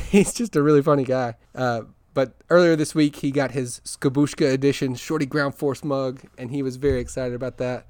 [0.10, 1.34] he's just a really funny guy.
[1.54, 1.82] Uh,
[2.14, 6.62] but earlier this week, he got his Skabushka edition Shorty Ground Force mug, and he
[6.62, 7.86] was very excited about that.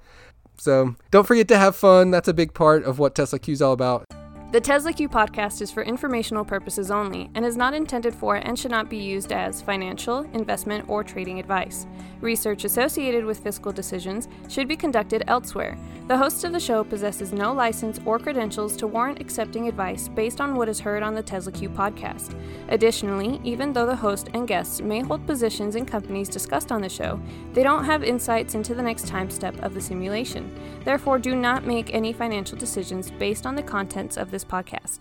[0.58, 2.10] So don't forget to have fun.
[2.10, 4.04] That's a big part of what Tesla Q is all about.
[4.52, 8.58] The Tesla Q podcast is for informational purposes only and is not intended for and
[8.58, 11.86] should not be used as financial, investment, or trading advice.
[12.20, 15.78] Research associated with fiscal decisions should be conducted elsewhere.
[16.06, 20.38] The host of the show possesses no license or credentials to warrant accepting advice based
[20.38, 22.38] on what is heard on the Tesla Q podcast.
[22.68, 26.88] Additionally, even though the host and guests may hold positions in companies discussed on the
[26.90, 27.18] show,
[27.54, 30.52] they don't have insights into the next time step of the simulation.
[30.84, 35.00] Therefore, do not make any financial decisions based on the contents of this podcast.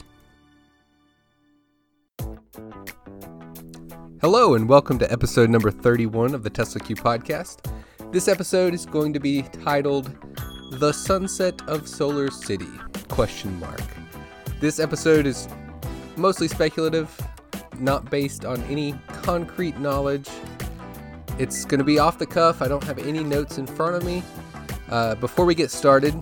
[4.22, 7.72] Hello, and welcome to episode number 31 of the Tesla Q podcast.
[8.12, 10.16] This episode is going to be titled
[10.74, 12.70] The Sunset of Solar City?
[13.10, 13.82] Question mark.
[14.60, 15.48] This episode is
[16.18, 17.10] mostly speculative,
[17.80, 20.30] not based on any concrete knowledge.
[21.40, 22.62] It's going to be off the cuff.
[22.62, 24.22] I don't have any notes in front of me.
[24.90, 26.14] Uh, before we get started,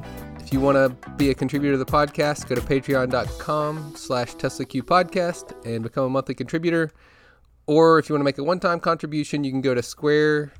[0.49, 4.81] if you want to be a contributor to the podcast, go to patreon.com slash TeslaQ
[4.81, 6.89] podcast and become a monthly contributor.
[7.67, 10.51] Or if you want to make a one-time contribution, you can go to Square,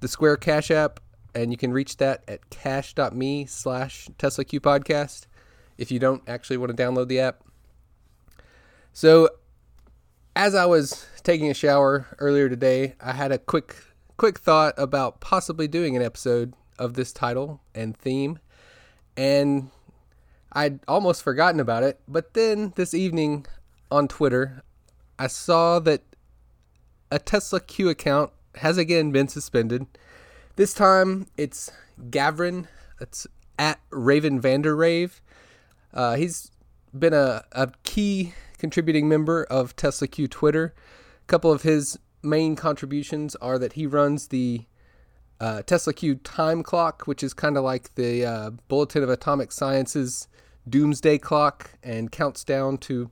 [0.00, 1.00] the Square Cash App,
[1.34, 5.26] and you can reach that at cash.me slash TeslaQ podcast
[5.76, 7.44] if you don't actually want to download the app.
[8.94, 9.28] So
[10.34, 13.76] as I was taking a shower earlier today, I had a quick
[14.16, 18.38] quick thought about possibly doing an episode of this title and theme.
[19.16, 19.70] And
[20.52, 23.46] I'd almost forgotten about it, but then this evening
[23.90, 24.62] on Twitter,
[25.18, 26.02] I saw that
[27.10, 29.86] a Tesla Q account has again been suspended.
[30.56, 31.70] This time it's
[32.10, 32.66] Gavrin.
[33.00, 33.26] It's
[33.58, 35.20] at Raven Vanderrave.
[35.92, 36.50] Uh, he's
[36.98, 40.74] been a, a key contributing member of Tesla Q Twitter.
[41.22, 44.64] A couple of his main contributions are that he runs the
[45.40, 49.52] uh, Tesla Q time clock, which is kind of like the uh, Bulletin of Atomic
[49.52, 50.28] Science's
[50.68, 53.10] doomsday clock and counts down to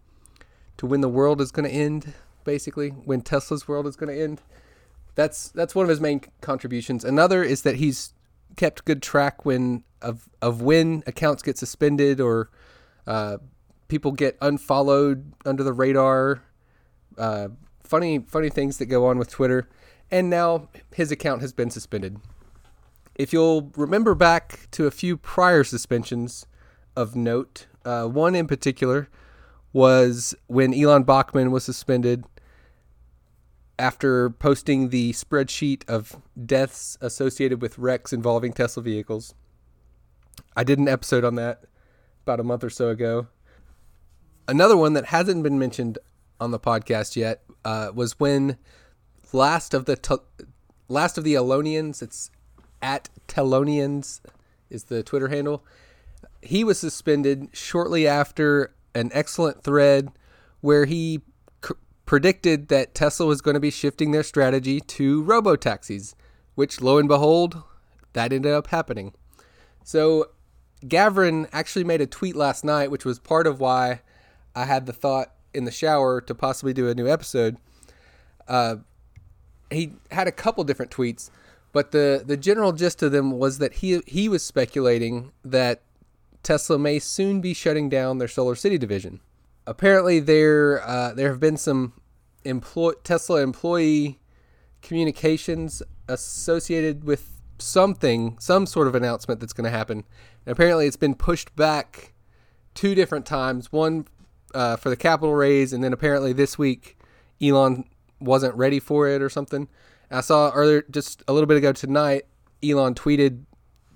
[0.77, 2.15] to when the world is going to end
[2.45, 4.41] basically when Tesla's world is going to end.
[5.15, 7.05] That's that's one of his main contributions.
[7.05, 8.15] Another is that he's
[8.57, 12.51] kept good track when of of when accounts get suspended or
[13.07, 13.39] uh,
[13.89, 16.43] people get unfollowed under the radar.
[17.17, 17.49] Uh,
[17.83, 19.69] funny funny things that go on with Twitter,
[20.15, 22.21] and now his account has been suspended.
[23.17, 26.47] If you'll remember back to a few prior suspensions
[26.95, 29.09] of note, uh, one in particular
[29.73, 32.25] was when Elon Bachman was suspended
[33.77, 39.35] after posting the spreadsheet of deaths associated with wrecks involving Tesla vehicles.
[40.57, 41.65] I did an episode on that
[42.23, 43.27] about a month or so ago.
[44.47, 45.99] Another one that hasn't been mentioned
[46.39, 48.59] on the podcast yet uh, was when
[49.33, 50.47] last of the te-
[50.89, 52.31] last of the Elonians, it's
[52.83, 54.21] at Telonians
[54.71, 55.65] is the Twitter handle.
[56.43, 60.11] He was suspended shortly after an excellent thread
[60.61, 61.23] where he
[62.07, 66.15] predicted that Tesla was going to be shifting their strategy to robo taxis,
[66.55, 67.63] which lo and behold,
[68.13, 69.15] that ended up happening.
[69.85, 70.31] So
[70.85, 74.01] Gavrin actually made a tweet last night, which was part of why
[74.55, 77.57] I had the thought in the shower to possibly do a new episode.
[78.47, 78.77] Uh,
[79.71, 81.31] he had a couple different tweets,
[81.73, 85.83] but the the general gist of them was that he he was speculating that
[86.43, 89.21] Tesla may soon be shutting down their Solar City division
[89.67, 91.95] apparently there uh, there have been some
[92.45, 94.19] employ- Tesla employee
[94.83, 100.05] communications associated with something, some sort of announcement that's going to happen.
[100.45, 102.13] And apparently, it's been pushed back
[102.75, 103.73] two different times.
[103.73, 104.07] One
[104.55, 106.99] uh, for the capital raise, and then apparently this week
[107.41, 107.85] Elon
[108.25, 109.69] wasn't ready for it or something.
[110.11, 112.25] I saw earlier, just a little bit ago tonight,
[112.63, 113.45] Elon tweeted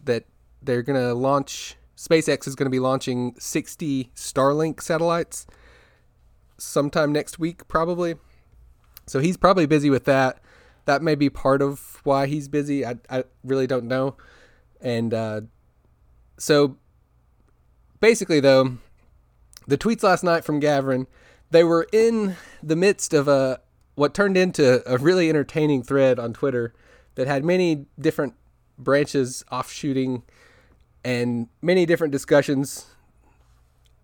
[0.05, 0.25] that
[0.62, 1.77] they're to launch.
[1.97, 5.47] SpaceX is to be launching 60 Starlink satellites
[6.56, 8.17] sometime next week, probably.
[9.06, 10.41] So he's probably busy with that.
[10.85, 12.85] That may be part of why he's busy.
[12.85, 14.17] I, I really don't know.
[14.81, 15.41] And uh,
[16.38, 16.76] so
[18.00, 18.79] basically, though,
[19.67, 21.06] the tweets last night from Gavrin,
[21.50, 23.61] they were in the midst of a
[23.99, 26.73] what turned into a really entertaining thread on Twitter
[27.17, 28.35] that had many different
[28.79, 30.23] branches offshooting
[31.05, 32.87] and many different discussions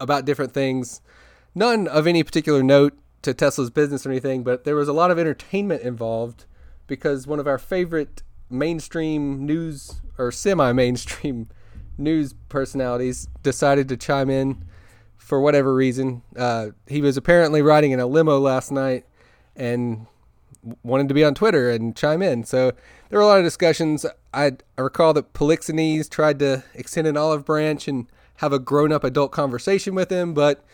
[0.01, 1.01] about different things
[1.55, 5.11] none of any particular note to Tesla's business or anything, but there was a lot
[5.11, 6.45] of entertainment involved
[6.87, 11.49] because one of our favorite mainstream news or semi mainstream
[11.99, 14.65] news personalities decided to chime in
[15.17, 16.23] for whatever reason.
[16.37, 19.07] Uh, he was apparently riding in a limo last night
[19.57, 20.07] and
[20.83, 22.45] wanted to be on Twitter and chime in.
[22.45, 22.73] So
[23.09, 24.07] there were a lot of discussions.
[24.33, 28.07] I, I recall that Polixenes tried to extend an olive branch and
[28.37, 30.65] have a grown up adult conversation with him, but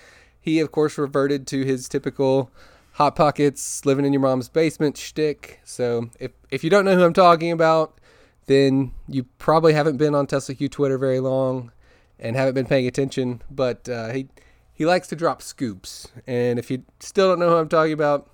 [0.41, 2.51] he, of course, reverted to his typical
[2.93, 5.61] Hot Pockets, living in your mom's basement shtick.
[5.65, 7.99] So if, if you don't know who I'm talking about,
[8.47, 11.73] then you probably haven't been on Tesla Q Twitter very long
[12.19, 13.43] and haven't been paying attention.
[13.51, 14.29] But uh, he
[14.73, 18.31] he likes to drop scoops, and if you still don't know who I'm talking about,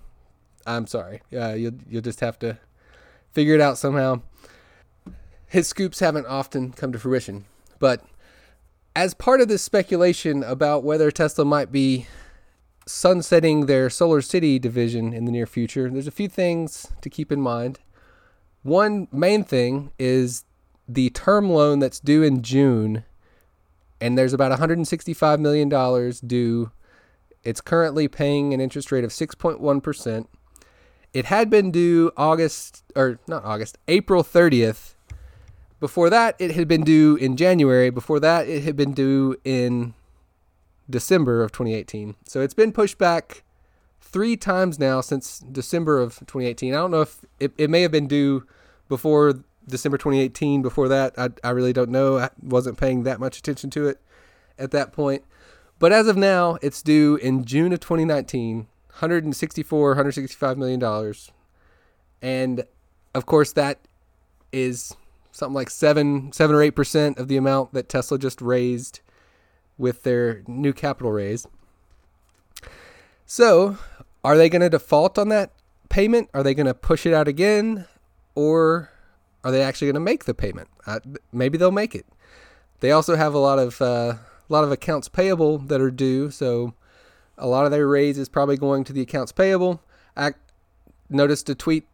[0.67, 1.23] I'm sorry.
[1.33, 2.59] Uh, you'll you'll just have to
[3.33, 4.23] figure it out somehow.
[5.47, 7.45] His scoops haven't often come to fruition,
[7.79, 8.05] but
[8.97, 12.07] as part of this speculation about whether Tesla might be
[12.87, 17.31] sunsetting their Solar City division in the near future, there's a few things to keep
[17.31, 17.79] in mind.
[18.63, 20.45] One main thing is
[20.89, 23.05] the term loan that's due in June,
[24.01, 25.69] and there's about $165 million
[26.27, 26.73] due.
[27.45, 30.27] It's currently paying an interest rate of 6.1%.
[31.17, 34.97] It had been due August, or not August, April 30th.
[35.81, 37.89] Before that, it had been due in January.
[37.89, 39.95] Before that, it had been due in
[40.91, 42.17] December of 2018.
[42.27, 43.45] So it's been pushed back
[43.99, 46.75] three times now since December of 2018.
[46.75, 48.47] I don't know if it, it may have been due
[48.91, 50.61] before December 2018.
[50.61, 52.19] Before that, I, I really don't know.
[52.19, 54.03] I wasn't paying that much attention to it
[54.59, 55.25] at that point.
[55.79, 58.67] But as of now, it's due in June of 2019,
[58.97, 61.31] 164, 165 million dollars,
[62.23, 62.65] and
[63.15, 63.79] of course that
[64.53, 64.97] is
[65.33, 69.01] something like seven, seven or eight percent of the amount that Tesla just raised
[69.79, 71.47] with their new capital raise.
[73.27, 73.77] So,
[74.25, 75.51] are they going to default on that
[75.89, 76.31] payment?
[76.33, 77.87] Are they going to push it out again?
[78.35, 78.91] Or
[79.45, 80.69] are they actually going to make the payment?
[80.87, 81.01] Uh,
[81.33, 82.07] maybe they'll make it.
[82.81, 84.15] They also have a lot of uh,
[84.49, 86.75] a lot of accounts payable that are due, so
[87.39, 89.83] a lot of their raise is probably going to the accounts payable.
[90.17, 90.33] I
[91.09, 91.87] noticed a tweet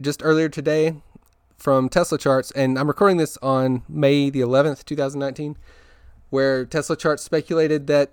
[0.00, 0.96] just earlier today
[1.56, 5.56] from Tesla Charts, and I'm recording this on May the 11th, 2019
[6.30, 8.10] where Tesla Charts speculated that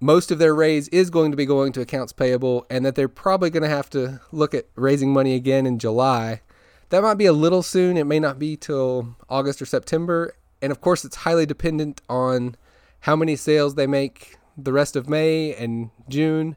[0.00, 3.08] most of their raise is going to be going to accounts payable and that they're
[3.08, 6.42] probably going to have to look at raising money again in July.
[6.90, 7.96] That might be a little soon.
[7.96, 10.34] It may not be till August or September.
[10.60, 12.56] And of course, it's highly dependent on
[13.00, 16.56] how many sales they make the rest of May and June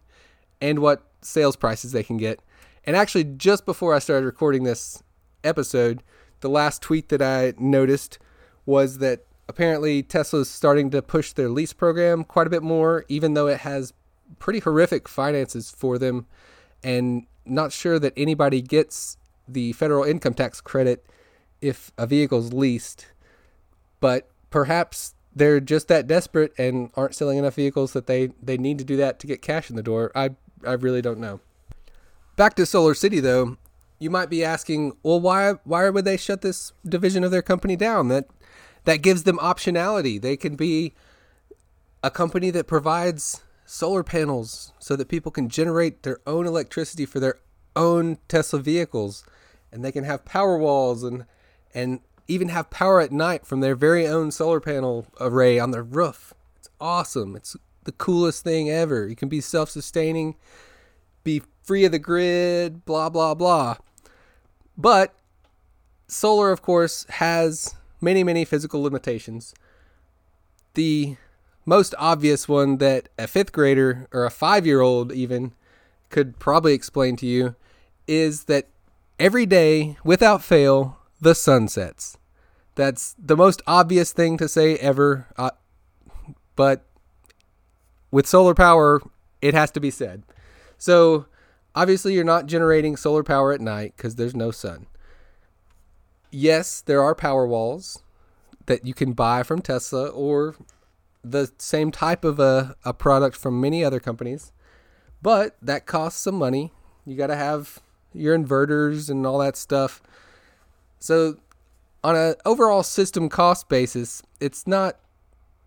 [0.61, 2.39] and what sales prices they can get.
[2.85, 5.03] And actually, just before I started recording this
[5.43, 6.01] episode,
[6.39, 8.17] the last tweet that I noticed
[8.65, 13.33] was that apparently Tesla's starting to push their lease program quite a bit more, even
[13.33, 13.93] though it has
[14.37, 16.27] pretty horrific finances for them,
[16.83, 19.17] and not sure that anybody gets
[19.47, 21.05] the federal income tax credit
[21.61, 23.07] if a vehicle's leased.
[23.99, 28.77] But perhaps they're just that desperate and aren't selling enough vehicles that they, they need
[28.77, 30.11] to do that to get cash in the door.
[30.13, 30.31] I
[30.65, 31.39] I really don't know.
[32.35, 33.57] Back to Solar City though,
[33.97, 37.75] you might be asking, well, why why would they shut this division of their company
[37.75, 38.09] down?
[38.09, 38.27] That
[38.83, 40.21] that gives them optionality.
[40.21, 40.93] They can be
[42.03, 47.19] a company that provides solar panels so that people can generate their own electricity for
[47.19, 47.35] their
[47.75, 49.23] own Tesla vehicles
[49.71, 51.25] and they can have power walls and
[51.73, 55.83] and even have power at night from their very own solar panel array on their
[55.83, 56.33] roof.
[56.57, 57.35] It's awesome.
[57.35, 59.07] It's the coolest thing ever.
[59.07, 60.35] You can be self-sustaining,
[61.23, 63.77] be free of the grid, blah blah blah.
[64.77, 65.15] But
[66.07, 69.53] solar of course has many, many physical limitations.
[70.75, 71.17] The
[71.65, 75.53] most obvious one that a fifth grader or a five year old even
[76.09, 77.55] could probably explain to you
[78.07, 78.67] is that
[79.19, 82.17] every day, without fail, the sun sets.
[82.75, 85.27] That's the most obvious thing to say ever.
[85.37, 85.51] Uh,
[86.55, 86.85] but
[88.11, 89.01] with solar power,
[89.41, 90.23] it has to be said.
[90.77, 91.25] So,
[91.75, 94.87] obviously, you're not generating solar power at night because there's no sun
[96.31, 98.03] yes, there are power walls
[98.65, 100.55] that you can buy from Tesla or
[101.23, 104.51] the same type of a, a product from many other companies,
[105.21, 106.71] but that costs some money.
[107.05, 107.79] You got to have
[108.13, 110.01] your inverters and all that stuff.
[110.99, 111.37] So,
[112.03, 114.99] on an overall system cost basis, it's not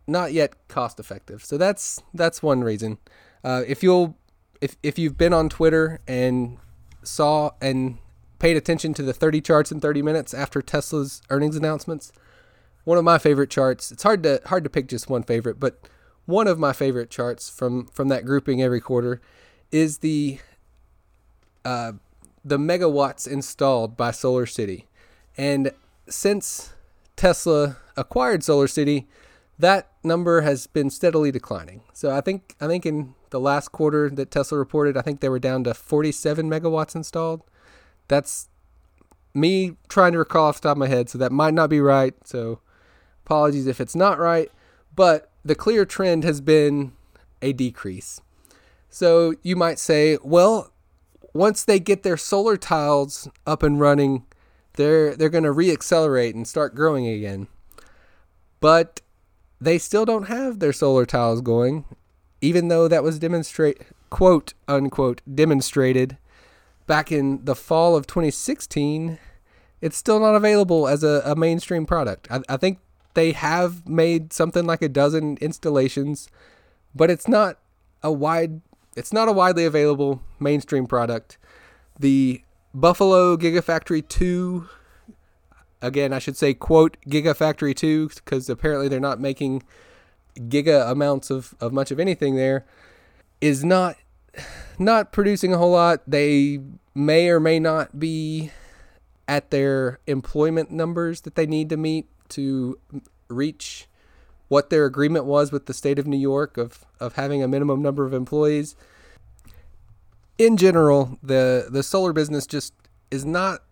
[0.06, 1.44] not yet cost effective.
[1.44, 2.98] So that's that's one reason.
[3.44, 4.16] Uh, if you'll
[4.60, 6.58] if if you've been on Twitter and
[7.02, 7.98] saw and
[8.38, 12.12] paid attention to the 30 charts in 30 minutes after Tesla's earnings announcements.
[12.84, 13.92] One of my favorite charts.
[13.92, 15.88] It's hard to hard to pick just one favorite, but
[16.26, 19.20] one of my favorite charts from from that grouping every quarter
[19.70, 20.40] is the
[21.64, 21.92] uh,
[22.44, 24.88] the megawatts installed by Solar City.
[25.36, 25.72] And
[26.08, 26.74] since
[27.16, 29.06] Tesla acquired Solar City,
[29.58, 31.82] that number has been steadily declining.
[31.92, 35.28] So I think I think in the last quarter that Tesla reported, I think they
[35.28, 37.42] were down to 47 megawatts installed.
[38.08, 38.48] That's
[39.34, 41.80] me trying to recall off the top of my head, so that might not be
[41.80, 42.14] right.
[42.24, 42.60] So
[43.24, 44.50] apologies if it's not right,
[44.94, 46.92] but the clear trend has been
[47.40, 48.20] a decrease.
[48.90, 50.72] So you might say, well,
[51.32, 54.26] once they get their solar tiles up and running,
[54.74, 57.48] they're they're going to reaccelerate and start growing again.
[58.60, 59.00] But
[59.60, 61.84] they still don't have their solar tiles going,
[62.40, 66.18] even though that was demonstrate quote unquote demonstrated
[66.86, 69.18] back in the fall of 2016.
[69.80, 72.28] It's still not available as a, a mainstream product.
[72.30, 72.78] I, I think
[73.14, 76.28] they have made something like a dozen installations,
[76.94, 77.58] but it's not
[78.02, 78.60] a wide
[78.96, 81.38] it's not a widely available mainstream product.
[81.98, 82.42] The
[82.74, 84.68] Buffalo Gigafactory 2
[85.82, 89.62] again, I should say quote Gigafactory 2 because apparently they're not making
[90.36, 92.64] giga amounts of, of much of anything there
[93.40, 93.96] is not
[94.78, 96.00] not producing a whole lot.
[96.06, 96.60] They
[96.94, 98.50] may or may not be
[99.28, 102.78] at their employment numbers that they need to meet to
[103.28, 103.88] reach
[104.48, 107.82] what their agreement was with the state of New York of, of having a minimum
[107.82, 108.76] number of employees.
[110.38, 112.74] In general, the the solar business just
[113.10, 113.62] is not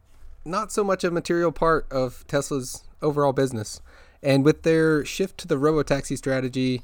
[0.44, 3.80] not so much a material part of Tesla's overall business.
[4.22, 6.82] And with their shift to the robotaxi strategy,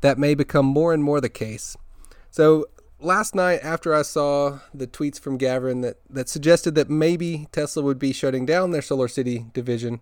[0.00, 1.76] that may become more and more the case.
[2.30, 2.66] So
[2.98, 7.82] last night after I saw the tweets from Gavin that, that suggested that maybe Tesla
[7.82, 10.00] would be shutting down their Solar City division,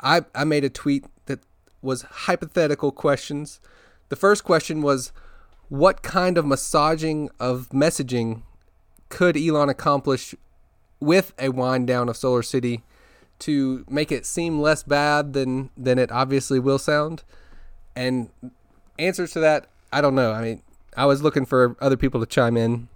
[0.00, 1.40] I, I made a tweet that
[1.82, 3.60] was hypothetical questions.
[4.08, 5.12] The first question was,
[5.68, 8.42] what kind of massaging of messaging
[9.08, 10.34] could Elon accomplish
[11.00, 12.82] with a wind down of Solar City
[13.38, 17.22] to make it seem less bad than than it obviously will sound?
[17.94, 18.30] And
[18.98, 20.32] answers to that, I don't know.
[20.32, 20.62] I mean,
[20.96, 22.88] I was looking for other people to chime in.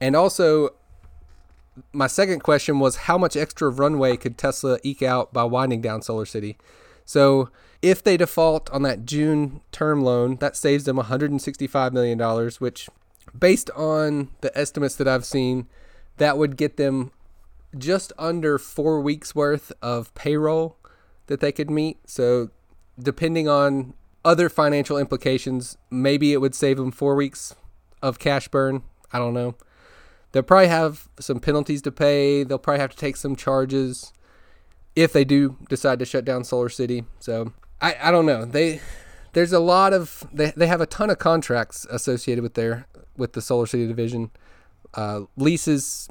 [0.00, 0.70] And also,
[1.92, 6.02] my second question was how much extra runway could Tesla eke out by winding down
[6.02, 6.56] Solar City?
[7.04, 7.50] So
[7.82, 12.88] if they default on that June term loan, that saves them $165 million, which,
[13.38, 15.68] based on the estimates that I've seen,
[16.16, 17.12] that would get them
[17.76, 20.76] just under four weeks worth of payroll
[21.26, 21.98] that they could meet.
[22.08, 22.50] So,
[22.98, 27.54] depending on other financial implications, maybe it would save them four weeks
[28.02, 28.82] of cash burn.
[29.12, 29.54] I don't know.
[30.32, 32.42] They'll probably have some penalties to pay.
[32.42, 34.12] They'll probably have to take some charges
[34.94, 37.04] if they do decide to shut down Solar City.
[37.20, 38.44] So I, I don't know.
[38.44, 38.80] They
[39.32, 43.34] there's a lot of they, they have a ton of contracts associated with their with
[43.34, 44.30] the Solar City division.
[44.94, 46.08] Uh, leases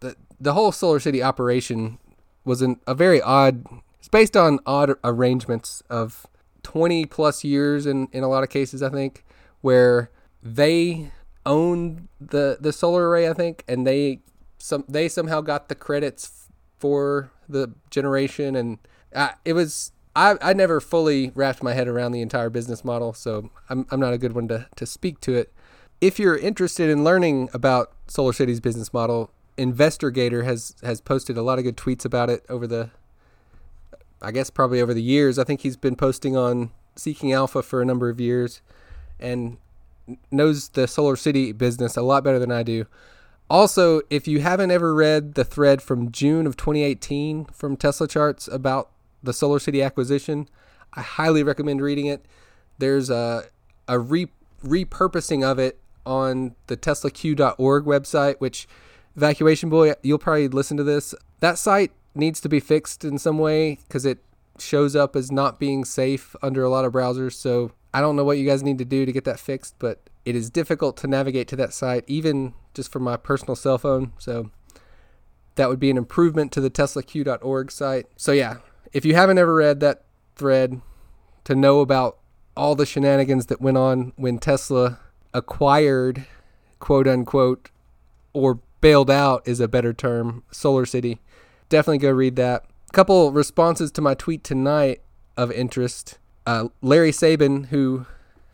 [0.00, 1.98] the the whole Solar City operation
[2.44, 3.64] was an, a very odd
[3.98, 6.26] it's based on odd arrangements of
[6.62, 9.24] 20 plus years in, in a lot of cases I think
[9.60, 10.10] where
[10.42, 11.10] they
[11.46, 14.20] own the the solar array I think and they
[14.58, 16.48] some they somehow got the credits
[16.78, 18.78] for the generation and
[19.14, 23.12] uh, it was I, I never fully wrapped my head around the entire business model,
[23.12, 25.52] so I'm, I'm not a good one to, to speak to it.
[26.00, 31.42] If you're interested in learning about Solar City's business model, Investorgator has has posted a
[31.42, 32.90] lot of good tweets about it over the
[34.22, 35.38] I guess probably over the years.
[35.38, 38.62] I think he's been posting on Seeking Alpha for a number of years
[39.18, 39.58] and
[40.30, 42.86] knows the Solar City business a lot better than I do.
[43.50, 48.46] Also, if you haven't ever read the thread from June of 2018 from Tesla Charts
[48.48, 48.90] about
[49.22, 50.48] the Solar City acquisition.
[50.94, 52.26] I highly recommend reading it.
[52.78, 53.44] There's a
[53.88, 54.28] a re,
[54.62, 58.68] repurposing of it on the TeslaQ.org website, which
[59.16, 61.14] Evacuation Boy, you'll probably listen to this.
[61.40, 64.18] That site needs to be fixed in some way because it
[64.58, 67.32] shows up as not being safe under a lot of browsers.
[67.32, 70.08] So I don't know what you guys need to do to get that fixed, but
[70.24, 74.12] it is difficult to navigate to that site, even just from my personal cell phone.
[74.18, 74.50] So
[75.54, 78.06] that would be an improvement to the TeslaQ.org site.
[78.16, 78.58] So yeah,
[78.92, 80.04] if you haven't ever read that
[80.36, 80.80] thread
[81.44, 82.18] to know about
[82.56, 84.98] all the shenanigans that went on when Tesla
[85.32, 86.26] acquired,
[86.80, 87.70] quote unquote,
[88.32, 91.20] or bailed out is a better term, Solar City,
[91.68, 92.64] definitely go read that.
[92.88, 95.02] A couple responses to my tweet tonight
[95.36, 96.18] of interest.
[96.46, 98.06] Uh, Larry Sabin, who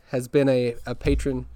[0.09, 1.47] has been a, a patron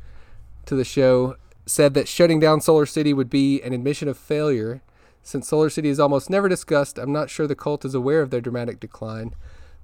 [0.65, 4.81] to the show, said that shutting down Solar City would be an admission of failure
[5.23, 8.29] since Solar City is almost never discussed, I'm not sure the cult is aware of
[8.29, 9.35] their dramatic decline.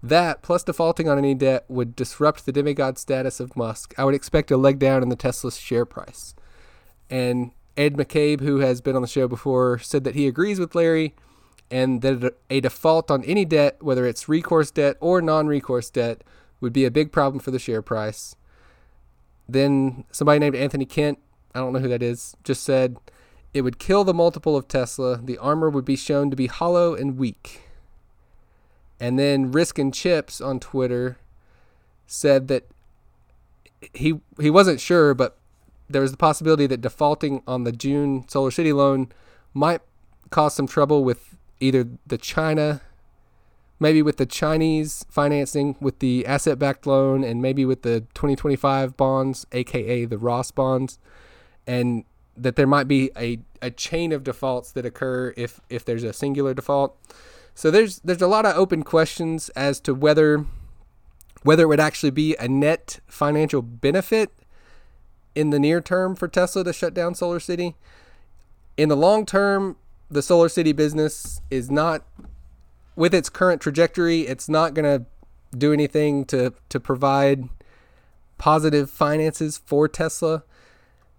[0.02, 3.94] That, plus defaulting on any debt, would disrupt the demigod status of Musk.
[3.98, 6.36] I would expect a leg down in the Tesla share price.
[7.10, 10.76] And Ed McCabe, who has been on the show before, said that he agrees with
[10.76, 11.16] Larry
[11.72, 16.24] and that a default on any debt, whether it's recourse debt or non recourse debt,
[16.62, 18.36] would be a big problem for the share price.
[19.48, 21.20] Then somebody named Anthony Kent,
[21.54, 22.98] I don't know who that is, just said
[23.56, 25.18] it would kill the multiple of Tesla.
[25.24, 27.62] The armor would be shown to be hollow and weak.
[29.00, 31.18] And then Risk and Chips on Twitter
[32.06, 32.68] said that
[33.94, 35.38] he he wasn't sure, but
[35.90, 39.08] there was the possibility that defaulting on the June Solar City loan
[39.54, 39.80] might
[40.32, 42.82] cause some trouble with either the China,
[43.80, 48.98] maybe with the Chinese financing with the asset backed loan, and maybe with the 2025
[48.98, 51.00] bonds, aka the Ross bonds,
[51.66, 52.04] and
[52.38, 56.14] that there might be a, a chain of defaults that occur if, if there's a
[56.14, 56.98] singular default.
[57.54, 60.46] So there's there's a lot of open questions as to whether
[61.44, 64.32] whether it would actually be a net financial benefit
[65.36, 67.76] in the near term for Tesla to shut down Solar City.
[68.78, 69.78] In the long term,
[70.10, 72.04] the Solar City business is not,
[72.96, 75.06] with its current trajectory, it's not going to
[75.56, 77.48] do anything to, to provide
[78.38, 80.44] positive finances for Tesla.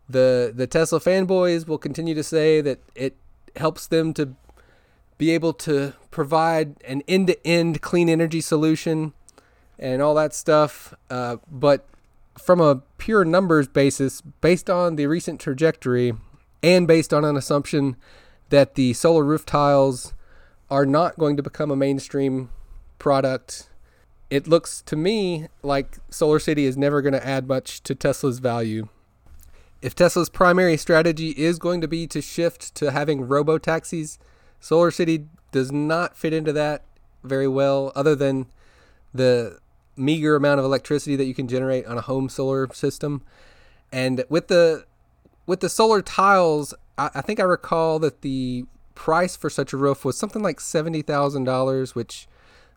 [0.08, 3.16] The, the Tesla fanboys will continue to say that it
[3.56, 4.34] helps them to
[5.18, 9.12] be able to provide an end to end clean energy solution
[9.78, 10.94] and all that stuff.
[11.10, 11.86] Uh, but
[12.38, 16.12] from a pure numbers basis, based on the recent trajectory
[16.62, 17.96] and based on an assumption
[18.50, 20.12] that the solar roof tiles
[20.70, 22.50] are not going to become a mainstream
[22.98, 23.68] product,
[24.30, 28.38] it looks to me like Solar City is never going to add much to Tesla's
[28.38, 28.88] value.
[29.86, 34.18] If Tesla's primary strategy is going to be to shift to having robo taxis,
[34.58, 36.82] Solar City does not fit into that
[37.22, 38.46] very well, other than
[39.14, 39.60] the
[39.96, 43.22] meager amount of electricity that you can generate on a home solar system.
[43.92, 44.86] And with the
[45.46, 48.64] with the solar tiles, I, I think I recall that the
[48.96, 52.26] price for such a roof was something like seventy thousand dollars, which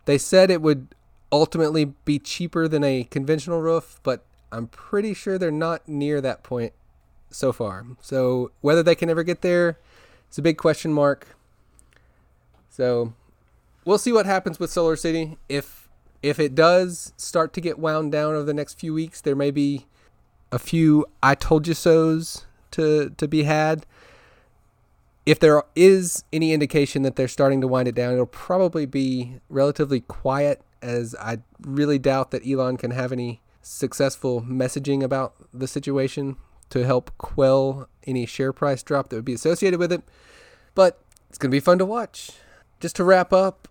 [0.05, 0.93] they said it would
[1.31, 6.43] ultimately be cheaper than a conventional roof, but I'm pretty sure they're not near that
[6.43, 6.73] point
[7.31, 7.85] so far.
[8.01, 9.77] So whether they can ever get there,
[10.27, 11.35] it's a big question mark.
[12.69, 13.13] So
[13.85, 15.37] we'll see what happens with Solar City.
[15.47, 15.89] If
[16.21, 19.51] if it does start to get wound down over the next few weeks, there may
[19.51, 19.85] be
[20.51, 23.85] a few I told you so's to to be had.
[25.25, 29.39] If there is any indication that they're starting to wind it down, it'll probably be
[29.47, 35.67] relatively quiet as I really doubt that Elon can have any successful messaging about the
[35.67, 36.37] situation
[36.69, 40.03] to help quell any share price drop that would be associated with it.
[40.75, 42.31] But it's going to be fun to watch.
[42.79, 43.67] Just to wrap up,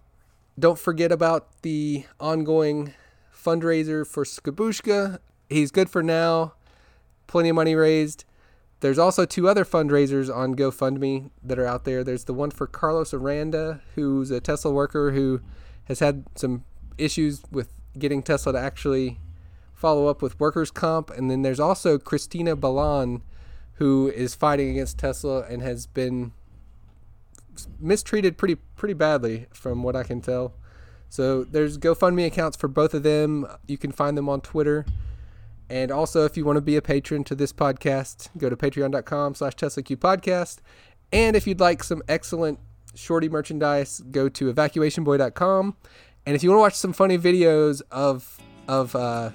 [0.58, 2.94] don't forget about the ongoing
[3.34, 5.18] fundraiser for Skabushka.
[5.48, 6.54] He's good for now.
[7.26, 8.24] Plenty of money raised.
[8.80, 12.04] There's also two other fundraisers on GoFundMe that are out there.
[12.04, 15.40] There's the one for Carlos Aranda, who's a Tesla worker who
[15.84, 16.64] has had some
[16.96, 19.18] issues with getting Tesla to actually
[19.79, 21.11] follow up with workers' comp.
[21.11, 23.23] And then there's also Cristina Balan,
[23.75, 26.33] who is fighting against Tesla and has been
[27.81, 30.53] mistreated pretty pretty badly from what I can tell.
[31.09, 33.47] So there's GoFundMe accounts for both of them.
[33.67, 34.85] You can find them on Twitter.
[35.71, 39.35] And also, if you want to be a patron to this podcast, go to patreon.com
[39.35, 40.59] slash TeslaQ Podcast,
[41.12, 42.59] And if you'd like some excellent
[42.95, 45.77] shorty merchandise, go to evacuationboy.com.
[46.27, 49.31] And if you want to watch some funny videos of of uh,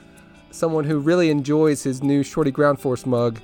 [0.53, 3.39] someone who really enjoys his new Shorty Ground Force mug,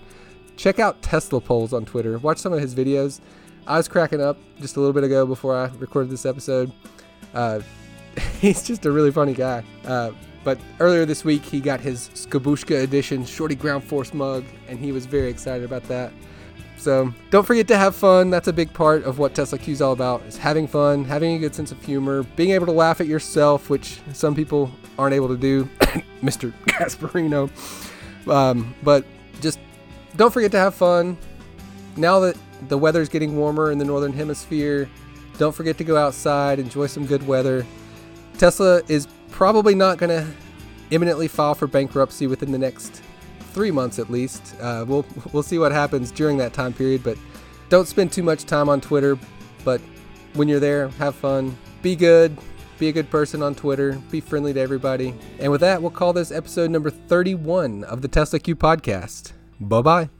[0.55, 2.17] check out Tesla Polls on Twitter.
[2.19, 3.19] Watch some of his videos.
[3.67, 6.71] I was cracking up just a little bit ago before I recorded this episode.
[7.33, 7.61] Uh,
[8.39, 9.63] he's just a really funny guy.
[9.85, 10.11] Uh,
[10.43, 14.91] but earlier this week, he got his Skabushka edition Shorty Ground Force mug, and he
[14.91, 16.13] was very excited about that.
[16.77, 18.29] So don't forget to have fun.
[18.29, 21.35] That's a big part of what Tesla Q is all about: is having fun, having
[21.35, 25.15] a good sense of humor, being able to laugh at yourself, which some people aren't
[25.15, 25.65] able to do.
[26.21, 26.53] Mr.
[26.65, 27.49] Gasparino.
[28.29, 29.05] Um, but
[29.41, 29.59] just
[30.15, 31.17] don't forget to have fun.
[31.95, 34.89] Now that the weather's getting warmer in the northern hemisphere.
[35.37, 37.65] Don't forget to go outside, enjoy some good weather.
[38.37, 40.29] Tesla is probably not going to
[40.91, 43.01] imminently file for bankruptcy within the next
[43.53, 44.55] three months at least.
[44.59, 47.17] Uh, we'll we'll see what happens during that time period, but
[47.69, 49.17] don't spend too much time on Twitter.
[49.63, 49.81] But
[50.33, 52.37] when you're there, have fun, be good,
[52.79, 55.13] be a good person on Twitter, be friendly to everybody.
[55.39, 59.33] And with that, we'll call this episode number 31 of the Tesla Q podcast.
[59.59, 60.18] Bye bye.